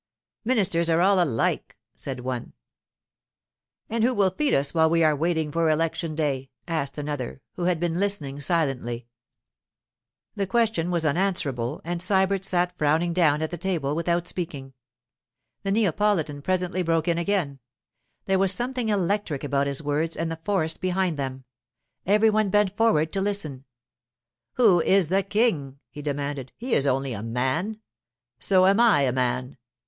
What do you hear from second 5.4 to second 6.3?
for election